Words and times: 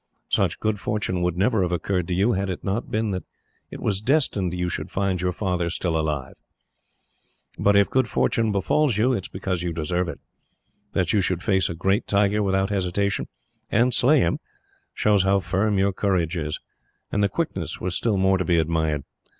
Such 0.29 0.59
good 0.59 0.79
fortune 0.79 1.21
would 1.21 1.37
never 1.37 1.61
have 1.61 1.71
occurred 1.71 2.07
to 2.07 2.15
you, 2.15 2.31
had 2.31 2.49
it 2.49 2.63
not 2.63 2.89
been 2.89 3.11
that 3.11 3.23
it 3.69 3.79
was 3.79 4.01
destined 4.01 4.51
you 4.51 4.67
should 4.67 4.89
find 4.89 5.21
your 5.21 5.31
father 5.31 5.69
still 5.69 5.95
alive. 5.95 6.33
But 7.59 7.75
if 7.75 7.87
good 7.87 8.07
fortune 8.07 8.51
befalls 8.51 8.97
you, 8.97 9.13
it 9.13 9.25
is 9.25 9.27
because 9.27 9.61
you 9.61 9.71
deserve 9.73 10.07
it. 10.09 10.19
That 10.93 11.13
you 11.13 11.21
should 11.21 11.43
face 11.43 11.69
a 11.69 11.75
great 11.75 12.07
tiger 12.07 12.41
without 12.41 12.71
hesitation, 12.71 13.27
and 13.69 13.93
slay 13.93 14.21
him, 14.21 14.39
shows 14.95 15.21
how 15.21 15.37
firm 15.37 15.77
your 15.77 15.93
courage 15.93 16.35
is; 16.35 16.59
and 17.11 17.21
the 17.21 17.29
quickness 17.29 17.79
was 17.79 17.95
still 17.95 18.17
more 18.17 18.39
to 18.39 18.43
be 18.45 18.57
admired. 18.57 19.03